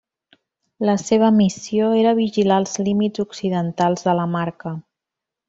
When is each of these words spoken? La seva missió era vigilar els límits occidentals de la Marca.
La 0.89 0.95
seva 1.01 1.29
missió 1.35 1.89
era 1.97 2.13
vigilar 2.21 2.57
els 2.63 2.73
límits 2.89 3.23
occidentals 3.25 4.09
de 4.09 4.17
la 4.23 4.27
Marca. 4.39 4.75